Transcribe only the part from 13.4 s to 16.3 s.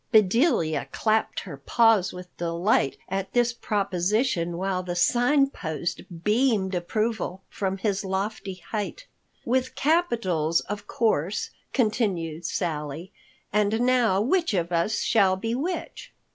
"And now which of us shall be which?"